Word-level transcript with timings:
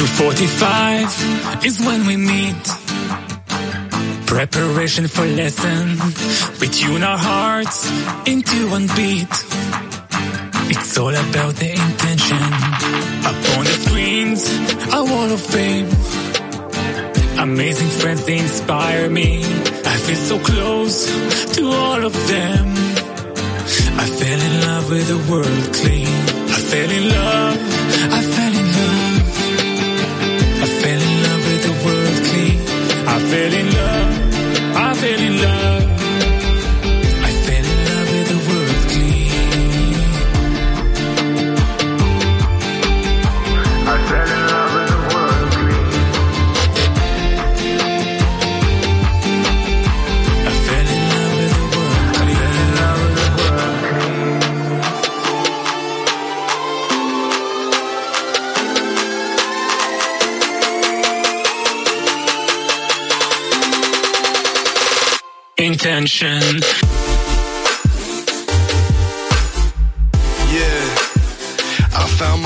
245 0.00 1.64
is 1.66 1.80
when 1.80 2.06
we 2.06 2.16
meet. 2.16 2.64
Preparation 4.26 5.08
for 5.08 5.24
lesson. 5.24 5.98
We 6.60 6.68
tune 6.68 7.02
our 7.02 7.18
hearts 7.18 7.90
into 8.26 8.68
one 8.70 8.86
beat. 8.96 9.28
It's 10.72 10.98
all 10.98 11.14
about 11.14 11.54
the 11.56 11.70
intention. 11.70 12.42
Up 13.28 13.38
on 13.56 13.64
the 13.64 13.76
screens, 13.84 14.40
a 14.92 15.04
wall 15.04 15.32
of 15.32 15.40
fame. 15.40 15.88
Amazing 17.38 17.88
friends, 18.00 18.24
they 18.26 18.38
inspire 18.38 19.10
me. 19.10 19.42
I 19.42 19.96
feel 20.04 20.16
so 20.16 20.38
close 20.38 21.06
to 21.56 21.66
all 21.66 22.04
of 22.04 22.12
them. 22.28 22.89
I 23.98 24.06
fell 24.06 24.40
in 24.40 24.60
love 24.60 24.90
with 24.90 25.08
the 25.08 25.18
world 25.30 25.74
clean. 25.74 26.06
I 26.06 26.58
fell 26.70 26.90
in 26.90 27.08
love. 27.08 27.58
I 28.12 28.22
fell 28.22 28.39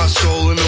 my 0.05 0.09
soul 0.09 0.51
in 0.51 0.64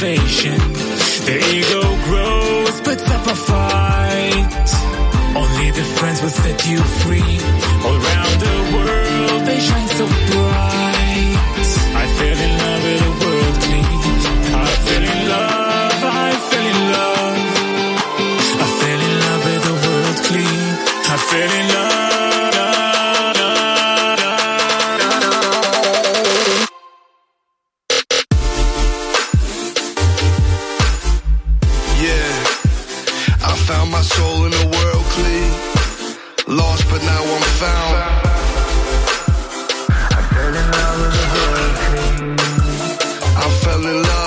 demand 0.00 0.20
for 0.20 0.38
salvation. 0.38 0.58
The 1.26 1.38
ego 1.54 1.82
grows, 2.04 2.80
but 2.82 3.00
up 3.10 3.26
a 3.26 3.34
fight. 3.34 4.68
Only 5.36 5.70
the 5.70 5.84
friends 5.98 6.22
will 6.22 6.30
set 6.30 6.66
you 6.68 6.78
free. 7.02 7.38
All 7.84 7.94
around 7.94 8.40
the 8.40 8.76
world, 8.76 9.46
they 9.46 9.58
shine 9.60 9.88
so 9.88 10.06
bright. 10.06 10.87
Now 37.08 37.22
I'm 37.34 37.46
found. 37.60 37.94
I 40.16 40.20
fell 40.32 40.54
in 40.60 40.68
love 40.76 40.96
with 41.02 41.14
world 41.34 41.74
clean. 41.84 42.36
I 43.42 43.46
fell 43.62 43.84
in 43.92 43.98
love, 44.08 44.17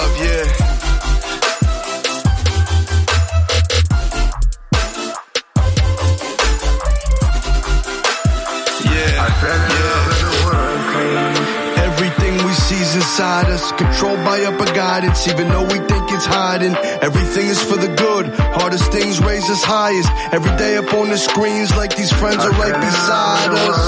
inside 13.11 13.49
us, 13.51 13.73
controlled 13.73 14.23
by 14.23 14.39
upper 14.47 14.63
guidance, 14.73 15.27
even 15.27 15.49
though 15.49 15.63
we 15.67 15.79
think 15.91 16.07
it's 16.15 16.25
hiding. 16.25 16.73
Everything 17.03 17.45
is 17.47 17.61
for 17.61 17.75
the 17.75 17.93
good, 17.95 18.27
hardest 18.55 18.89
things 18.89 19.19
raise 19.19 19.49
us 19.49 19.61
highest. 19.65 20.07
Every 20.31 20.55
day 20.55 20.77
up 20.77 20.93
on 20.93 21.09
the 21.09 21.17
screens, 21.17 21.75
like 21.75 21.93
these 21.97 22.13
friends 22.13 22.39
are 22.39 22.51
right 22.51 22.73
beside 22.79 23.51
us. 23.51 23.83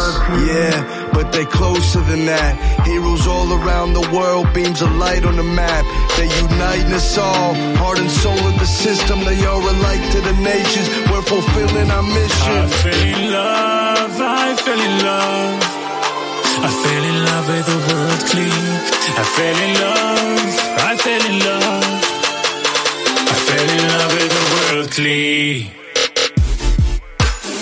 Yeah, 0.51 1.09
but 1.13 1.31
they 1.31 1.45
closer 1.45 2.01
than 2.01 2.25
that. 2.25 2.59
Heroes 2.85 3.25
all 3.25 3.47
around 3.63 3.93
the 3.93 4.03
world, 4.11 4.53
beams 4.53 4.81
of 4.81 4.91
light 4.97 5.23
on 5.23 5.37
the 5.37 5.43
map. 5.43 5.85
They 6.17 6.27
unite 6.43 6.91
us 6.91 7.17
all, 7.17 7.53
heart 7.79 7.99
and 7.99 8.11
soul 8.11 8.43
of 8.51 8.59
the 8.59 8.67
system. 8.67 9.23
They 9.23 9.39
are 9.45 9.61
a 9.61 9.75
light 9.87 10.03
to 10.11 10.19
the 10.19 10.35
nations. 10.43 10.87
We're 11.09 11.21
fulfilling 11.23 11.89
our 11.95 12.03
I 12.03 12.15
mission. 12.19 12.67
fell 12.83 13.03
in 13.07 13.31
love, 13.31 14.19
I 14.19 14.55
fell 14.59 14.81
in 14.81 14.95
love. 15.05 15.72
I 16.55 16.69
fell 16.83 17.03
in 17.03 17.25
love 17.25 17.47
with 17.47 17.65
the 17.65 17.77
world 17.87 18.21
clean. 18.29 18.65
I 19.15 19.23
fell 19.35 19.57
in 19.65 19.73
love, 19.83 20.51
I 20.89 20.91
fell 20.97 21.23
in 21.31 21.37
love. 21.39 22.01
I 23.27 23.29
fell 23.47 23.69
in 23.75 23.81
love 23.93 24.11
with 24.17 24.31
the 24.37 24.43
world 24.53 24.87
clean. 24.91 25.57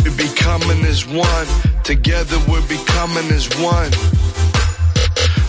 We're 0.04 0.18
becoming 0.18 0.82
as 0.86 1.06
one. 1.08 1.48
Together 1.84 2.38
we're 2.50 2.68
becoming 2.68 3.30
as 3.32 3.48
one. 3.60 3.92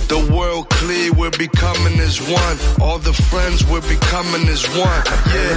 The 0.08 0.18
world 0.34 0.68
clear, 0.68 1.12
we're 1.12 1.30
becoming 1.30 1.98
as 2.00 2.20
one. 2.20 2.58
All 2.80 2.98
the 2.98 3.12
friends, 3.12 3.64
we're 3.64 3.80
becoming 3.80 4.48
as 4.48 4.64
one. 4.76 5.02
Yeah, 5.34 5.56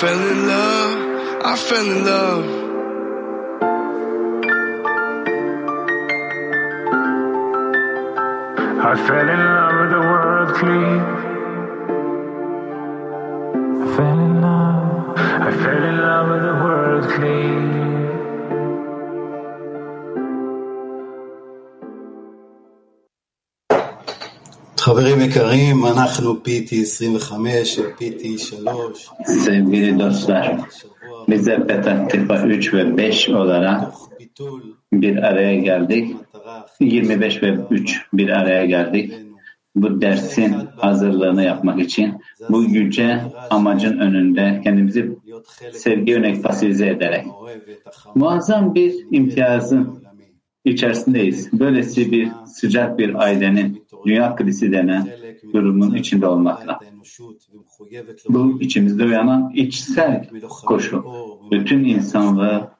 fell 0.00 0.28
in 0.28 0.46
love. 0.46 1.42
I 1.42 1.56
fell 1.56 1.90
in 1.90 2.04
love. 2.04 2.44
I 8.88 8.94
fell 9.06 9.28
in 9.34 9.40
love 9.56 9.74
with 9.80 9.90
the 9.90 10.02
world 10.10 10.54
clean. 10.58 11.25
Sevgili 29.26 29.98
dostlar, 29.98 30.60
bize 31.28 31.66
Petah 31.66 32.08
Tifa 32.08 32.42
3 32.42 32.74
ve 32.74 32.96
5 32.96 33.28
olarak 33.28 33.92
bir 34.92 35.16
araya 35.16 35.56
geldik. 35.56 36.16
25 36.80 37.42
ve 37.42 37.58
3 37.70 38.00
bir 38.12 38.28
araya 38.28 38.66
geldik. 38.66 39.12
Bu 39.74 40.00
dersin 40.00 40.54
hazırlığını 40.76 41.44
yapmak 41.44 41.80
için 41.80 42.14
bu 42.48 42.62
yüce 42.64 43.20
amacın 43.50 43.98
önünde 43.98 44.60
kendimizi 44.64 45.18
sevgi 45.72 46.16
örnek 46.16 46.42
fasilize 46.42 46.88
ederek 46.88 47.26
muazzam 48.14 48.74
bir 48.74 48.94
imtiyazın 49.10 50.06
içerisindeyiz. 50.64 51.52
Böylesi 51.52 52.12
bir 52.12 52.28
sıcak 52.46 52.98
bir 52.98 53.14
ailenin 53.14 53.85
dünya 54.06 54.36
krizi 54.36 54.72
denen 54.72 55.08
durumun 55.52 55.94
içinde 55.94 56.26
olmakla. 56.26 56.80
Bu 58.28 58.58
içimizde 58.60 59.04
uyanan 59.04 59.50
içsel 59.54 60.28
koşu. 60.66 61.04
Bütün 61.50 61.84
insanlığı 61.84 62.70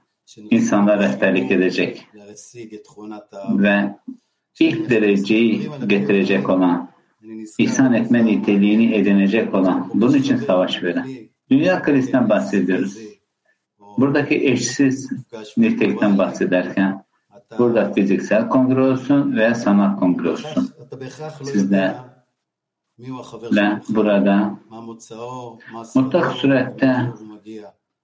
insanlara 0.50 1.02
rehberlik 1.02 1.50
edecek 1.50 2.06
ve 3.50 3.94
ilk 4.60 4.90
dereceyi 4.90 5.68
getirecek 5.86 6.48
olan, 6.48 6.90
ihsan 7.58 7.94
etme 7.94 8.26
niteliğini 8.26 8.94
edinecek 8.94 9.54
olan, 9.54 9.90
bunun 9.94 10.14
için 10.14 10.36
savaş 10.36 10.82
veren. 10.82 11.06
Dünya 11.50 11.82
krizden 11.82 12.28
bahsediyoruz. 12.28 12.98
Buradaki 13.98 14.34
eşsiz 14.34 15.10
nitelikten 15.56 16.18
bahsederken, 16.18 17.04
burada 17.58 17.92
fiziksel 17.92 18.48
kongre 18.48 18.80
olsun 18.80 19.36
veya 19.36 19.54
sanat 19.54 20.00
kongre 20.00 20.30
olsun 20.30 20.70
sizler 21.44 21.94
ve 23.42 23.80
burada 23.88 24.58
mutlak 25.94 26.32
surette 26.32 27.12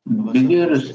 biliyoruz. 0.06 0.92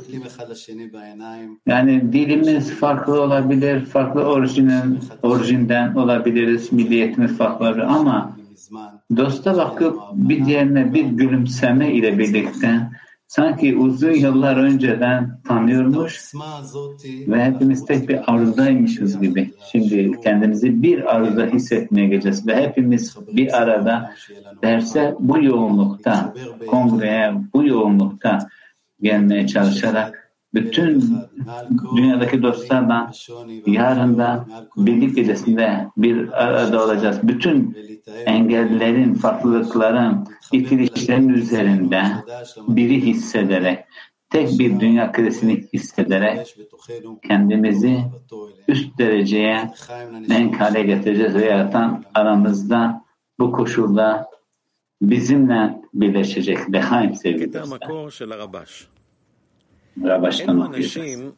Yani 1.65 2.13
dilimiz 2.13 2.71
farklı 2.71 3.21
olabilir, 3.21 3.85
farklı 3.85 4.23
orijinden, 4.23 4.97
orijinden 5.23 5.95
olabiliriz, 5.95 6.73
milliyetimiz 6.73 7.37
farklı 7.37 7.85
ama 7.85 8.37
dosta 9.17 9.57
bakıp 9.57 9.99
bir 10.13 10.45
diğerine 10.45 10.93
bir 10.93 11.05
gülümseme 11.05 11.93
ile 11.93 12.17
birlikte 12.17 12.89
sanki 13.27 13.77
uzun 13.77 14.11
yıllar 14.11 14.57
önceden 14.57 15.41
tanıyormuş 15.47 16.33
ve 17.27 17.45
hepimiz 17.45 17.85
tek 17.85 18.09
bir 18.09 18.33
arızaymışız 18.33 19.21
gibi. 19.21 19.53
Şimdi 19.71 20.11
kendimizi 20.23 20.83
bir 20.83 21.15
arıza 21.15 21.45
hissetmeye 21.45 22.07
geleceğiz 22.07 22.47
ve 22.47 22.55
hepimiz 22.55 23.15
bir 23.27 23.61
arada 23.61 24.13
derse 24.63 25.15
bu 25.19 25.43
yoğunlukta, 25.43 26.33
kongreye 26.67 27.33
bu 27.53 27.67
yoğunlukta 27.67 28.49
gelmeye 29.01 29.47
çalışarak 29.47 30.26
bütün 30.53 31.17
dünyadaki 31.95 32.43
dostlar 32.43 32.89
da 32.89 33.11
yarın 33.65 34.17
da 34.17 34.45
birlik 34.77 35.15
gecesinde 35.15 35.87
bir 35.97 36.43
arada 36.43 36.83
olacağız. 36.83 37.19
Bütün 37.23 37.77
engellerin, 38.25 39.13
farklılıkların, 39.13 40.27
itilişlerin 40.51 41.29
üzerinde 41.29 42.03
biri 42.67 43.01
hissederek, 43.05 43.85
tek 44.29 44.59
bir 44.59 44.79
dünya 44.79 45.11
kredisini 45.11 45.67
hissederek 45.73 46.57
kendimizi 47.27 47.99
üst 48.67 48.97
dereceye 48.97 49.71
denk 50.29 50.61
hale 50.61 50.83
getireceğiz 50.83 51.35
ve 51.35 51.45
yaratan 51.45 52.03
aramızda 52.13 53.03
bu 53.39 53.51
koşulda 53.51 54.29
bizimle 55.01 55.81
birleşecek. 55.93 56.73
Lehaim 56.73 57.15
sevgili 57.15 57.53
dostlar. 57.53 58.96
רבא 60.03 60.29
אנשים 60.65 61.31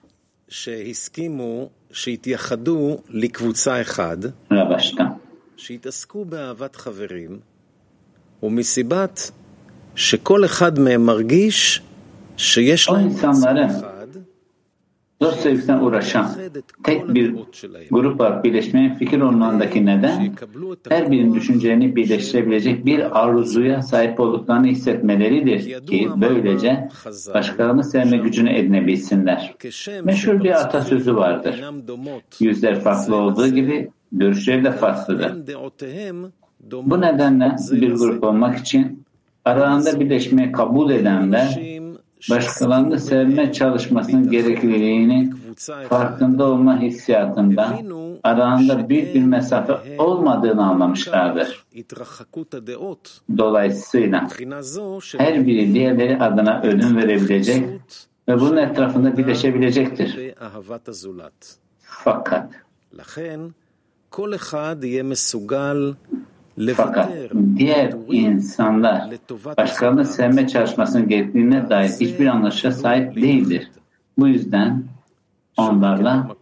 שהסכימו, 0.47 1.69
שהתייחדו 1.91 2.97
לקבוצה 3.09 3.81
אחד, 3.81 4.17
שהתעסקו 5.57 6.25
באהבת 6.25 6.75
חברים, 6.75 7.39
ומסיבת 8.43 9.31
שכל 9.95 10.45
אחד 10.45 10.79
מהם 10.79 11.05
מרגיש 11.05 11.81
שיש 12.37 12.89
להם... 12.89 13.07
אוי, 13.07 13.21
שם 13.21 13.31
dost 15.21 15.39
sevgisine 15.39 15.77
uğraşan 15.77 16.29
tek 16.83 17.13
bir 17.13 17.35
grupla 17.91 18.43
birleşmeye 18.43 18.95
fikir 18.95 19.21
olmanındaki 19.21 19.85
neden 19.85 20.35
her 20.89 21.11
birinin 21.11 21.33
düşüncelerini 21.33 21.95
birleştirebilecek 21.95 22.85
bir 22.85 23.23
arzuya 23.23 23.81
sahip 23.81 24.19
olduklarını 24.19 24.67
hissetmeleridir 24.67 25.87
ki 25.87 26.09
böylece 26.15 26.89
başkalarını 27.33 27.83
sevme 27.83 28.17
gücünü 28.17 28.53
edinebilsinler. 28.53 29.55
Meşhur 30.03 30.43
bir 30.43 30.61
atasözü 30.61 31.15
vardır. 31.15 31.63
Yüzler 32.39 32.79
farklı 32.79 33.15
olduğu 33.15 33.47
gibi 33.47 33.91
görüşleri 34.11 34.63
de 34.63 34.71
farklıdır. 34.71 35.33
Bu 36.71 37.01
nedenle 37.01 37.55
bir 37.71 37.91
grup 37.91 38.23
olmak 38.23 38.57
için 38.57 39.03
aralarında 39.45 39.99
birleşmeyi 39.99 40.51
kabul 40.51 40.91
edenler 40.91 41.79
başkalarını 42.29 42.99
sevme 42.99 43.53
çalışmasının 43.53 44.31
gerekliliğini 44.31 45.33
farkında 45.89 46.43
olma 46.45 46.81
hissiyatında 46.81 47.79
aralarında 48.23 48.89
büyük 48.89 49.15
bir 49.15 49.23
mesafe 49.23 49.73
olmadığını 49.97 50.65
anlamışlardır. 50.65 51.63
Dolayısıyla 53.37 54.27
her 55.17 55.47
biri 55.47 55.73
diğerleri 55.73 56.17
adına 56.19 56.61
ödün 56.61 56.97
verebilecek 56.97 57.65
ve 58.27 58.39
bunun 58.39 58.57
etrafında 58.57 59.17
birleşebilecektir. 59.17 60.33
Fakat 61.81 62.49
fakat 66.75 67.11
diğer 67.55 67.93
insanlar 68.07 69.11
başkalarını 69.57 70.05
sevme 70.05 70.47
çalışmasının 70.47 71.07
gerektiğine 71.07 71.69
dair 71.69 71.89
hiçbir 71.89 72.27
anlayışa 72.27 72.71
sahip 72.71 73.15
değildir. 73.15 73.71
Bu 74.17 74.27
yüzden 74.27 74.83
onlarla 75.57 76.35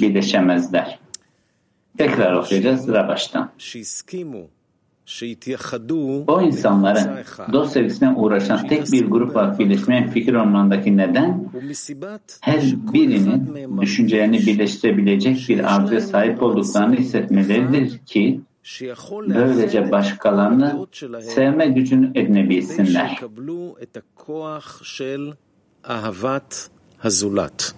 birleşemezler. 0.00 0.98
Tekrar 1.98 2.32
okuyacağız 2.32 2.88
Rabaş'tan. 2.88 3.50
O 6.26 6.42
insanların 6.42 7.24
dost 7.52 7.72
sevgisine 7.72 8.10
uğraşan 8.10 8.68
tek 8.68 8.92
bir 8.92 9.06
grupla 9.06 9.58
birleşmeyen 9.58 10.10
fikir 10.10 10.34
ormanındaki 10.34 10.96
neden 10.96 11.50
her 12.40 12.62
birinin 12.92 13.54
düşüncelerini 13.80 14.38
birleştirebilecek 14.38 15.48
bir 15.48 15.74
arzuya 15.76 16.00
sahip 16.00 16.42
olduklarını 16.42 16.96
hissetmeleridir 16.96 17.98
ki 17.98 18.40
böylece 19.29 19.79
לאחד 19.79 19.85
את 19.85 19.91
כל 19.91 19.91
başkalarını 19.91 20.69
הדעות 20.69 20.93
שלהם 20.93 21.21
sevme 21.21 21.67
gücünü 21.67 22.13
כדי 22.13 22.19
edinebilsinler. 22.19 23.09
שיקבלו 23.09 23.75
את 23.83 23.97
הכוח 23.97 24.81
של 24.83 25.31
אהבת 25.85 26.69
הזולת. 27.03 27.73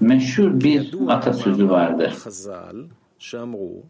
Meşhur 0.00 0.60
bir 0.60 0.80
ידוע 0.80 1.12
atasözü 1.14 1.64
מאמר 1.64 1.72
vardır. 1.72 2.10
חז"ל 2.10 2.84
שאמרו, 3.18 3.82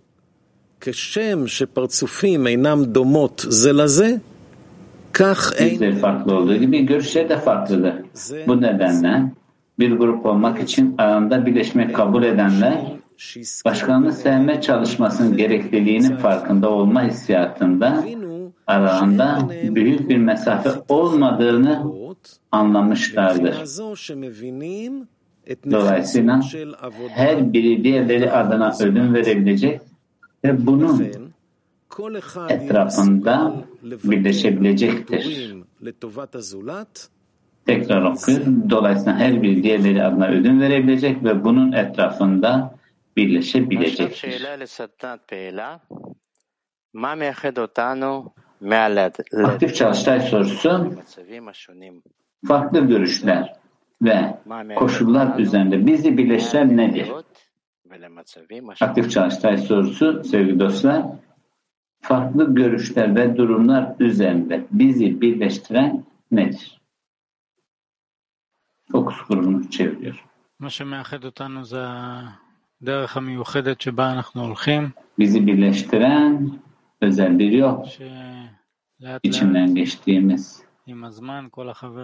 כשם 0.81 1.47
שפרצופים 1.47 2.47
אינם 2.47 2.85
דומות 2.85 3.47
זה 3.49 3.73
לזה, 3.73 4.17
כך 5.15 5.53
אין 5.57 5.73
Yüzleri 5.73 5.97
farklı 5.97 6.35
olduğu 6.35 6.57
gibi 6.57 6.87
görüşleri 6.87 7.29
de 7.29 7.39
farklıdır. 7.39 7.95
Bu 8.47 8.61
nedenle 8.61 9.33
bir 9.79 9.93
grup 9.93 10.27
olmak 10.27 10.63
için 10.63 10.95
aranda 10.99 11.47
birleşmek 11.47 11.97
kabul 11.97 12.23
edenler 12.23 12.75
שהסכימו 12.75 12.98
başkalarını 13.66 14.14
sevme 14.14 14.62
çalışmasının 14.62 15.38
gerekliliğinin 15.38 16.16
farkında 16.16 16.70
olma 16.70 17.04
hissiyatında 17.04 18.06
aralarında 18.68 19.50
büyük 19.76 20.10
bir 20.10 20.18
mesafe 20.18 20.70
olmadığını 20.90 21.84
anlamışlardır. 22.52 23.56
Dolayısıyla 25.72 26.42
her 27.10 27.54
biri 27.54 27.84
diğerleri 27.84 28.32
adına 28.32 28.74
ödün 28.80 29.14
verebilecek 29.14 29.82
ve 30.46 30.66
bunun 30.68 31.08
etrafında 32.50 33.54
birleşebilecektir. 33.84 35.56
Tekrar 37.66 38.02
okuyorum. 38.02 38.70
Dolayısıyla 38.70 39.18
her 39.18 39.44
biri 39.44 39.64
diğerleri 39.64 40.04
adına 40.04 40.28
ödün 40.28 40.62
verebilecek 40.62 41.24
ve 41.24 41.44
bunun 41.44 41.72
etrafında 41.72 42.79
birleşebilecektir. 43.19 44.17
שאלה 44.17 44.57
לסדנת 44.57 45.21
פעילה, 45.29 45.77
מה 46.95 47.15
מייחד 47.15 47.59
אותנו 47.59 48.31
מהמצבים 48.61 49.45
Aktif 49.47 49.75
çalıştay 49.75 50.21
sorusu 50.21 50.71
השונים? 51.49 52.03
farklı 52.49 52.81
görüşler 52.81 53.57
ve 54.03 54.19
מה 54.47 54.63
מייחד 54.63 54.81
koşullar 54.81 55.39
üzerinde 55.39 55.87
bizi 55.87 56.19
birleştiren 56.19 56.77
nedir? 56.77 57.09
מהדעות 57.09 57.27
ולמצבים 57.91 58.71
Aktif 58.71 59.05
השונים? 59.05 59.09
çalıştay 59.09 59.57
sorusu 59.59 60.25
sevgili 60.25 60.61
dostlar 60.61 61.03
farklı 62.01 62.55
görüşler 62.55 63.17
ve 63.17 63.37
durumlar 63.37 63.95
üzerinde 64.01 64.65
bizi 64.71 65.21
birleştiren 65.21 66.05
nedir? 66.31 66.81
Fokus 68.93 69.17
grubunu 69.29 69.71
çeviriyor. 69.71 70.25
מה 70.61 70.71
שמאחד 70.71 71.25
אותנו 71.25 71.65
זה 71.65 71.85
bizi 75.20 75.48
birleştiren 75.48 76.52
özel 77.02 77.40
bir 77.40 77.52
yol. 77.52 77.86
İçinden 79.24 79.76
geçtiğimiz. 79.76 80.62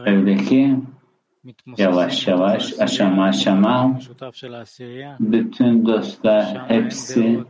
Öyle 0.06 0.38
ki 0.38 0.76
yavaş 1.78 2.28
yavaş, 2.28 2.80
aşama 2.80 3.24
aşama 3.26 4.00
bütün 5.20 5.86
dostlar 5.86 6.70
hepsi 6.70 7.44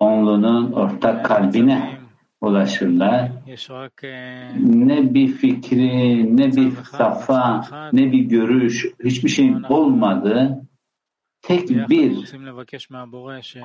onlunun 0.00 0.72
ortak 0.72 1.24
kalbine 1.24 1.98
ulaşırlar. 2.40 3.30
Ne 4.56 5.14
bir 5.14 5.28
fikri, 5.28 6.36
ne 6.36 6.56
bir 6.56 6.72
safa, 6.98 7.64
ne 7.92 8.12
bir 8.12 8.20
görüş, 8.20 8.86
hiçbir 9.04 9.28
şey 9.28 9.54
olmadı 9.68 10.60
tek 11.48 11.88
bir 11.88 12.26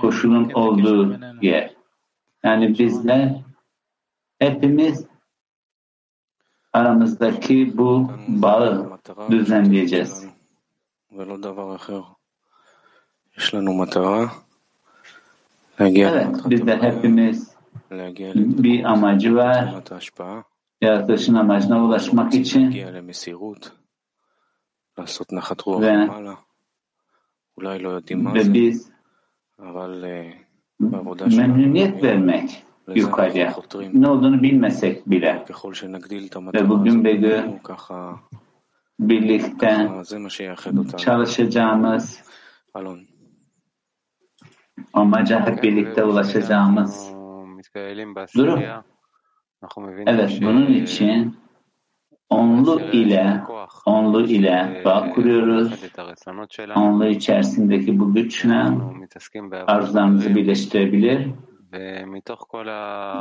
koşulun 0.02 0.50
olduğu 0.54 1.20
yer. 1.42 1.74
Yani 2.44 2.80
bizler 2.80 3.36
hepimiz 4.40 5.06
aramızdaki 6.74 7.78
bu 7.78 8.12
bağı 8.28 9.00
düzenleyeceğiz. 9.32 10.25
Evet, 16.13 16.50
bizde 16.50 16.78
hepimiz 16.82 17.54
bir 18.63 18.84
amacı 18.84 19.36
var. 19.36 19.74
Yaratılışın 20.82 21.34
amacına 21.36 21.86
ulaşmak 21.86 22.34
için 22.34 22.72
ve 25.82 26.08
ve 28.36 28.53
biz 28.53 28.91
memnuniyet 31.38 32.03
vermek 32.03 32.63
yukarıya 32.95 33.55
ne 33.93 34.10
olduğunu 34.10 34.43
bilmesek 34.43 35.10
bile 35.10 35.45
ve 36.53 36.69
bugün 36.69 37.03
ve 37.03 37.45
birlikte 39.00 39.89
çalışacağımız 40.98 42.24
amaca 44.93 45.48
hep 45.48 45.63
birlikte 45.63 46.03
ulaşacağımız 46.03 47.10
durum. 48.36 48.62
Evet, 50.05 50.39
bunun 50.41 50.74
için 50.74 51.43
onlu 52.30 52.82
ile 52.82 53.42
onlu 53.86 54.25
ile 54.25 54.82
bağ 54.86 55.10
kuruyoruz. 55.10 55.84
Onlu 56.75 57.08
içerisindeki 57.08 58.00
bu 58.00 58.13
güçle 58.13 58.68
arzularımızı 59.68 60.36
birleştirebilir 60.36 61.27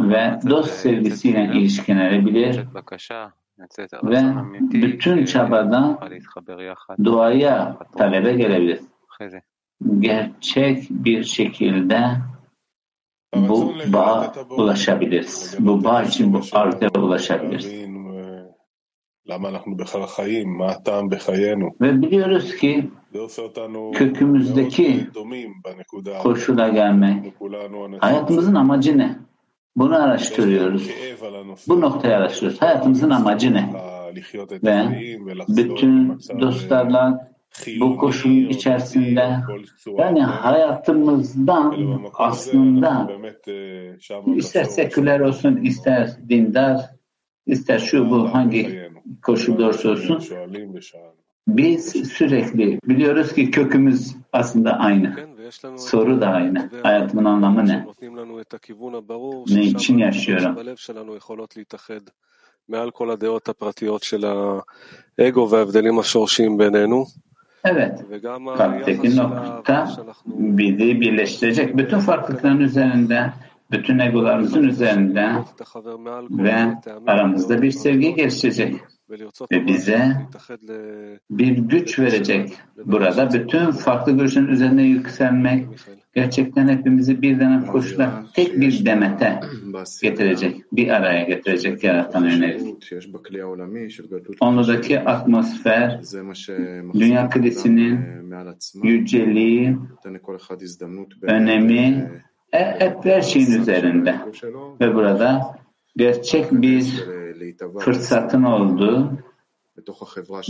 ve 0.01 0.39
dost 0.51 0.71
sevgisiyle 0.71 1.45
ilişkilenebilir 1.55 2.61
ve 4.03 4.23
bütün 4.73 5.25
çabadan 5.25 5.99
duaya 7.05 7.77
talebe 7.99 8.33
gelebilir. 8.33 8.81
Gerçek 9.99 10.91
bir 10.91 11.25
şekilde 11.25 12.01
bu 13.35 13.75
bağ 13.87 14.33
ulaşabiliriz. 14.51 15.57
Bu 15.59 15.85
bağ 15.85 16.03
için 16.03 16.35
bu 16.35 16.41
arzuya 16.53 16.91
ulaşabiliriz. 16.99 17.92
Ve 21.81 22.03
biliyoruz 22.03 22.57
ki 22.57 22.91
kökümüzdeki 23.93 25.07
koşula 26.23 26.69
gelmek, 26.69 27.35
hayatımızın 28.01 28.55
amacı 28.55 28.99
ne? 28.99 29.19
Bunu 29.77 30.03
araştırıyoruz. 30.03 30.91
Bu 31.69 31.81
noktayı 31.81 32.17
araştırıyoruz. 32.17 32.63
Hayatımızın 32.63 33.11
amacı 33.11 33.55
ne? 33.55 33.73
Ve 34.65 34.87
bütün 35.49 36.19
dostlarla 36.41 37.33
bu 37.81 37.97
koşulun 37.97 38.49
içerisinde 38.49 39.37
yani 39.99 40.23
hayatımızdan 40.23 41.77
aslında 42.15 43.11
ister 44.37 44.65
seküler 44.65 45.21
olsun, 45.21 45.57
ister 45.57 46.11
dindar, 46.29 46.81
ister 47.47 47.79
şu 47.79 48.11
bu 48.11 48.35
hangi 48.35 48.82
בחיינו. 49.02 49.02
koşul 49.22 49.60
olursa 49.60 49.90
olsun 49.90 50.20
שואלים 50.20 50.74
ושאלנו. 50.74 51.18
biz 51.48 51.86
sürekli 52.18 52.80
biliyoruz 52.84 53.34
ki 53.34 53.52
kökümüz 53.52 54.16
aslında 54.34 54.72
aynı. 54.80 55.16
כן, 55.16 55.30
ויש 55.38 55.66
לנו 55.66 55.76
את 55.76 55.82
Soru 55.82 56.22
da 56.22 56.28
aynı. 56.28 56.60
הקווי 56.60 56.82
Hayatımın 56.84 57.26
anlamı 57.26 57.66
ne? 57.66 57.68
שנותנים 57.68 58.16
לנו 58.18 58.42
את 58.42 58.54
הכיוון 58.54 58.96
הברור, 58.96 59.46
Ne 59.48 59.64
ששם 59.64 59.78
için 59.78 59.94
הנקודות 59.96 60.16
yaşıyorum? 60.16 60.54
שבלב 60.56 60.76
שלנו 60.76 61.16
יכולות 61.16 61.58
להתאחד 61.58 62.02
מעל 62.70 62.92
כל 62.92 63.12
הדעות 63.12 63.50
הפרטיות 63.50 64.04
של 64.04 64.26
האגו 65.20 65.50
וההבדלים 65.50 66.00
השורשיים 66.00 66.58
בינינו, 66.58 67.06
Evet, 67.66 68.02
וגם 68.10 68.50
היחס 68.50 68.60
kalpteki 68.60 69.12
של 69.12 69.22
nokta 69.22 69.74
האהבה 69.74 69.88
שאנחנו 69.96 70.34
bizi 70.58 71.02
birleştirecek. 71.02 71.78
Bütün 71.78 72.00
farklılıkların 72.00 72.60
üzerinde, 72.60 73.34
bütün 73.73 73.99
egolarımızın 73.99 74.63
üzerinde 74.63 75.33
ve 76.31 76.55
aramızda 77.07 77.63
bir 77.63 77.71
sevgi 77.71 78.15
gelişecek 78.15 78.75
ve 79.53 79.67
bize 79.67 80.17
bir 81.31 81.59
güç 81.59 81.99
verecek. 81.99 82.53
Burada 82.85 83.33
bütün 83.33 83.71
farklı 83.71 84.13
görüşün 84.13 84.47
üzerine 84.47 84.83
yükselmek 84.83 85.67
gerçekten 86.15 86.69
hepimizi 86.69 87.23
bir 87.23 87.41
denen 87.41 87.67
koşula 87.67 88.27
tek 88.35 88.61
bir 88.61 88.87
demete 88.87 89.41
getirecek, 90.03 90.57
bir 90.73 90.89
araya 90.89 91.25
getirecek 91.25 91.85
yaratan 91.85 92.25
yönelik. 92.25 92.93
Onlardaki 94.41 95.01
atmosfer, 95.01 96.01
dünya 96.95 97.31
krizinin 97.31 98.01
yüceliği, 98.83 99.77
önemi 101.23 102.11
hep 102.53 103.05
her 103.05 103.23
şeyin 103.23 103.61
üzerinde. 103.61 104.17
Ve 104.81 104.95
burada 104.95 105.57
gerçek 105.97 106.53
bir 106.53 107.05
fırsatın 107.81 108.43
olduğu 108.43 109.11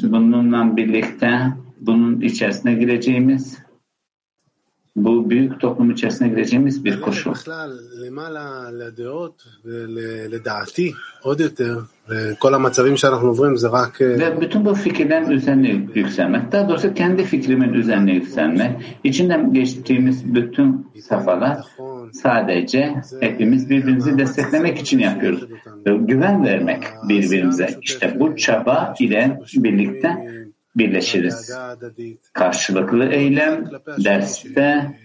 bununla 0.02 0.76
birlikte 0.76 1.40
bunun 1.80 2.20
içerisine 2.20 2.74
gireceğimiz 2.74 3.58
bu 4.96 5.30
büyük 5.30 5.60
toplum 5.60 5.90
içerisine 5.90 6.28
gireceğimiz 6.28 6.84
bir 6.84 7.00
koşul. 7.00 7.34
Ve 14.20 14.40
bütün 14.40 14.64
bu 14.64 14.74
fikirlerin 14.74 15.30
üzerine 15.30 15.86
yükselmek, 15.94 16.52
daha 16.52 16.68
doğrusu 16.68 16.94
kendi 16.94 17.24
fikrimin 17.24 17.72
üzerine 17.72 18.14
yükselmek, 18.14 18.98
içinden 19.04 19.52
geçtiğimiz 19.52 20.34
bütün 20.34 20.86
safhalar 21.08 21.58
sadece 22.12 22.94
hepimiz 23.20 23.70
birbirimizi 23.70 24.18
desteklemek 24.18 24.78
için 24.78 24.98
yapıyoruz. 24.98 25.48
Ve 25.86 25.96
güven 25.96 26.44
vermek 26.44 26.82
birbirimize. 27.08 27.78
İşte 27.82 28.20
bu 28.20 28.36
çaba 28.36 28.94
ile 28.98 29.40
birlikte 29.54 30.16
birleşiriz. 30.76 31.52
Karşılıklı 32.32 33.04
eylem, 33.04 33.64
derste, 34.04 34.96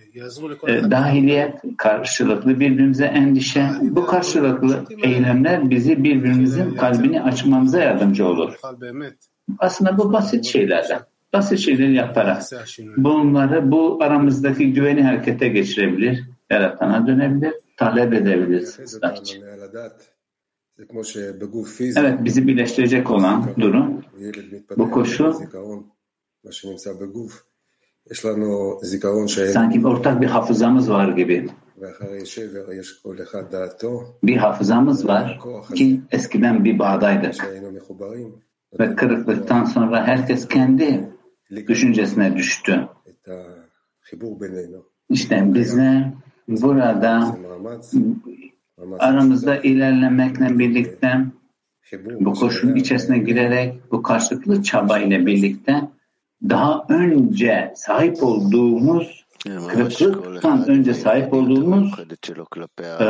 e, 0.68 0.92
dahiliyet, 0.92 1.54
karşılıklı 1.78 2.60
birbirimize 2.60 3.06
endişe. 3.06 3.70
Bu 3.82 4.06
karşılıklı 4.06 4.86
eylemler 5.04 5.70
bizi 5.70 6.04
birbirimizin 6.04 6.72
kalbini 6.76 7.22
açmamıza 7.22 7.80
yardımcı 7.80 8.28
olur. 8.28 8.54
Aslında 9.60 9.98
bu 9.98 10.14
basit 10.14 10.46
şeylerden. 10.46 11.00
Basit 11.34 11.60
şeyleri 11.60 11.94
yaparak 11.94 12.44
bunları 12.98 13.72
bu 13.72 14.04
aramızdaki 14.04 14.74
güveni 14.74 15.04
harekete 15.04 15.48
geçirebilir, 15.48 16.24
yaratana 16.50 17.08
dönebilir, 17.08 17.54
talep 17.78 18.14
edebiliriz 18.14 18.80
ıslah 18.80 19.16
için. 19.22 19.44
Evet, 21.98 22.24
bizi 22.24 22.48
birleştirecek 22.48 23.12
olan 23.12 23.46
durum 23.60 24.04
bu 24.78 24.92
koşu. 24.92 25.40
Sanki 29.54 29.88
ortak 29.88 30.22
bir 30.22 30.28
hafızamız 30.28 30.90
var 30.90 31.10
gibi. 31.10 31.50
Bir 34.24 34.38
hafızamız 34.38 35.08
var 35.08 35.40
ki 35.76 36.02
eskiden 36.12 36.66
bir 36.66 36.80
bağdaydı. 36.80 37.32
Ve 38.80 38.96
kırıklıktan 38.96 39.66
sonra 39.66 40.08
herkes 40.08 40.48
kendi 40.48 41.10
düşüncesine 41.68 42.36
düştü. 42.36 42.88
İşte 45.10 45.54
bizler 45.54 46.14
burada 46.48 47.38
aramızda 49.00 49.58
ilerlemekle 49.58 50.60
birlikte 50.60 51.26
bu 52.20 52.34
koşulun 52.34 52.76
içerisine 52.76 53.20
girerek 53.20 53.92
bu 53.92 54.04
karşılıklı 54.04 54.64
çaba 54.64 55.00
ile 55.00 55.26
birlikte 55.26 55.90
daha 56.50 56.86
önce 56.90 57.74
sahip 57.76 58.24
olduğumuz 58.24 59.28
kırıklıktan 59.68 60.70
önce 60.70 60.94
sahip 60.94 61.34
olduğumuz 61.34 61.94
e, 63.00 63.06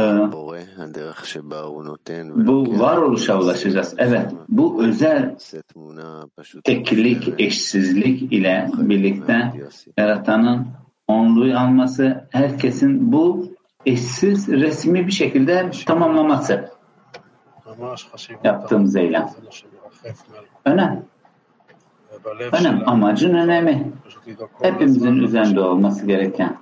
bu 2.48 2.80
varoluşa 2.80 3.40
ulaşacağız. 3.42 3.94
Evet, 3.98 4.32
bu 4.50 4.84
özel 4.84 5.36
teklik, 6.64 7.34
eşsizlik 7.40 8.34
ile 8.34 8.70
birlikte 8.78 9.54
yaratanın 9.98 10.68
onluğu 11.08 11.58
alması, 11.60 12.28
herkesin 12.32 13.12
bu 13.12 13.52
eşsiz 13.86 14.48
resmi 14.48 15.08
bir 15.08 15.12
şekilde 15.12 15.72
tamamlaması 15.86 16.72
yaptığımız 18.44 18.96
eylem. 18.96 19.30
Önem. 20.66 21.06
Önem, 22.52 22.90
amacın 22.90 23.34
önemi. 23.34 23.92
Hepimizin 24.62 25.16
üzerinde 25.16 25.62
olması 25.62 26.06
gereken 26.06 26.58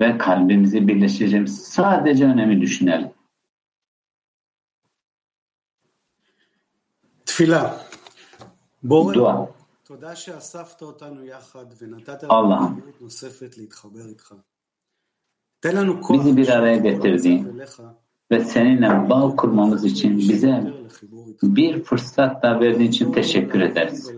ve 0.00 0.18
kalbimizi 0.18 0.88
birleşeceğimiz 0.88 1.62
sadece 1.62 2.24
önemi 2.24 2.60
düşünelim. 2.60 3.10
Tfila. 7.26 7.80
Dua. 8.88 9.59
Allah 12.28 12.76
bizi 16.10 16.36
bir 16.36 16.48
araya 16.48 16.76
getirdiğin 16.76 17.60
ve 18.30 18.40
seninle 18.44 19.10
bağ 19.10 19.36
kurmamız 19.36 19.84
için 19.84 20.18
bize 20.18 20.72
bir 21.42 21.82
fırsat 21.82 22.42
da 22.42 22.60
verdiğin 22.60 22.90
için 22.90 23.12
teşekkür 23.12 23.60
ederiz. 23.60 24.12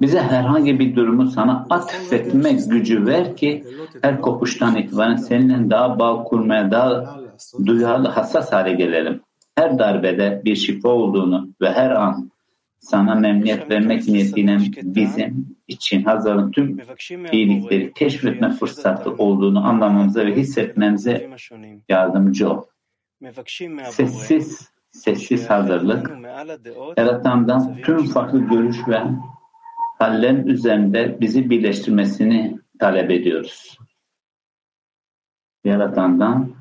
Bize 0.00 0.20
herhangi 0.20 0.78
bir 0.78 0.96
durumu 0.96 1.30
sana 1.30 1.66
atfetme 1.70 2.52
gücü 2.52 3.06
ver 3.06 3.36
ki 3.36 3.64
her 4.02 4.20
kopuştan 4.20 4.76
itibaren 4.76 5.16
seninle 5.16 5.70
daha 5.70 5.98
bağ 5.98 6.24
kurmaya 6.24 6.70
daha 6.70 7.20
duyarlı 7.66 8.08
hassas 8.08 8.52
hale 8.52 8.72
gelelim. 8.72 9.20
Her 9.54 9.78
darbede 9.78 10.42
bir 10.44 10.56
şifa 10.56 10.88
olduğunu 10.88 11.48
ve 11.60 11.72
her 11.72 11.90
an 11.90 12.30
sana 12.80 13.14
memnuniyet 13.14 13.70
vermek 13.70 14.08
niyetiyle 14.08 14.58
bizim 14.82 15.56
için 15.68 16.02
hazırlanan 16.02 16.50
tüm 16.50 16.78
iyilikleri 17.32 17.92
keşfetme 17.92 18.50
fırsatı 18.50 19.10
olduğunu 19.10 19.66
anlamamıza 19.66 20.26
ve 20.26 20.36
hissetmemize 20.36 21.30
yardımcı 21.88 22.50
ol. 22.50 22.62
Sessiz, 23.84 24.70
sessiz 24.90 25.50
hazırlık, 25.50 26.10
yaratandan 26.96 27.76
tüm 27.82 28.04
farklı 28.04 28.38
görüş 28.38 28.76
ve 28.88 29.02
hallerin 29.98 30.46
üzerinde 30.46 31.20
bizi 31.20 31.50
birleştirmesini 31.50 32.58
talep 32.78 33.10
ediyoruz. 33.10 33.78
Yaratandan 35.64 36.52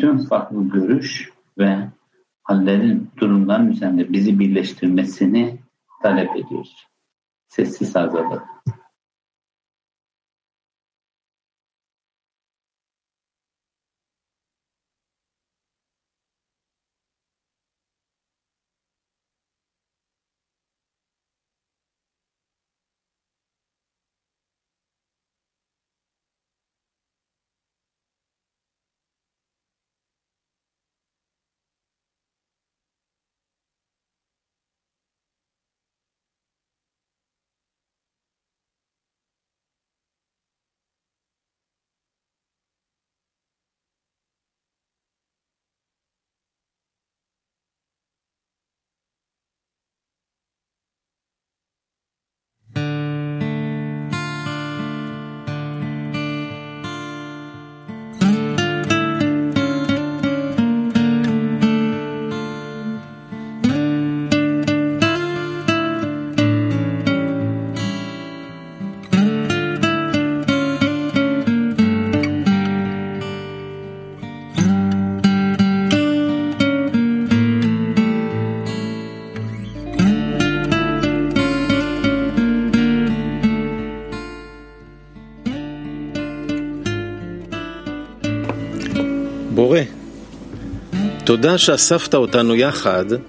tüm 0.00 0.18
farklı 0.18 0.68
görüş 0.68 1.30
ve 1.58 1.88
hallerin, 2.46 3.10
durumların 3.16 3.70
üzerinde 3.70 4.12
bizi 4.12 4.38
birleştirmesini 4.38 5.58
talep 6.02 6.36
ediyoruz. 6.36 6.86
Sessiz 7.48 7.94
hazırlık. 7.94 8.42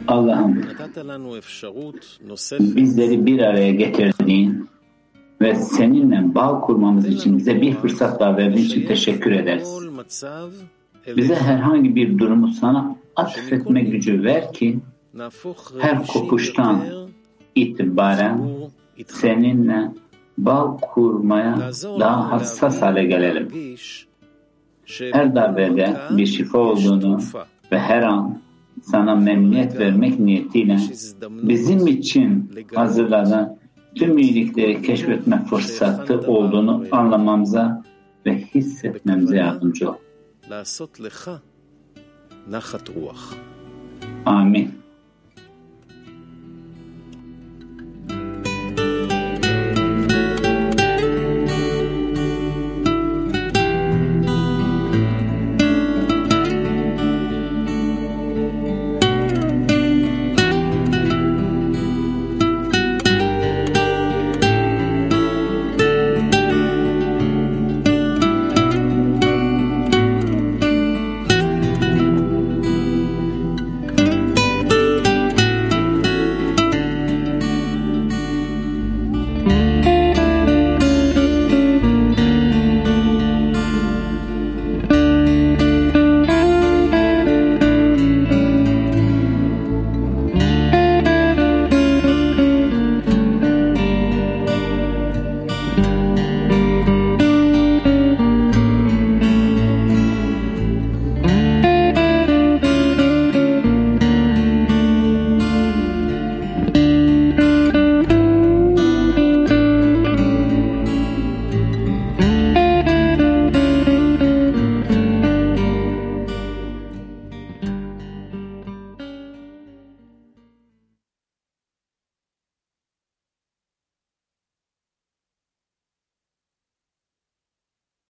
Allah'ım 0.07 0.62
bizleri 2.60 3.25
bir 3.25 3.39
araya 3.39 3.71
getirdiğin 3.71 4.69
ve 5.41 5.55
seninle 5.55 6.36
bağ 6.36 6.60
kurmamız 6.62 7.07
için 7.07 7.38
bize 7.38 7.62
bir 7.62 7.73
fırsat 7.75 8.19
daha 8.19 8.38
verdiğin 8.38 8.65
için 8.65 8.88
teşekkür 8.88 9.31
ederiz. 9.31 9.79
Bize 11.17 11.36
herhangi 11.36 11.95
bir 11.95 12.19
durumu 12.19 12.47
sana 12.47 12.95
atfetme 13.15 13.81
gücü 13.81 14.23
ver 14.23 14.53
ki 14.53 14.79
her 15.79 16.07
kopuştan 16.07 16.81
itibaren 17.55 18.49
seninle 19.07 19.91
bağ 20.38 20.77
kurmaya 20.81 21.57
daha 21.99 22.31
hassas 22.31 22.81
hale 22.81 23.05
gelelim. 23.05 23.75
Her 25.12 25.36
darbede 25.36 25.97
bir 26.10 26.25
şifa 26.25 26.57
olduğunu, 26.60 27.19
ve 27.71 27.80
her 27.80 28.01
an 28.01 28.39
sana 28.82 29.15
memnuniyet 29.15 29.80
vermek 29.80 30.19
niyetiyle 30.19 30.77
bizim 31.30 31.88
için 31.88 32.51
hazırlanan 32.75 33.58
tüm 33.95 34.17
iyilikleri 34.17 34.82
keşfetme 34.82 35.45
fırsatı 35.45 36.19
olduğunu 36.19 36.86
anlamamıza 36.91 37.84
ve 38.25 38.38
hissetmemize 38.38 39.38
yardımcı 39.38 39.89
ol. 39.89 39.95
Amin. 44.25 44.71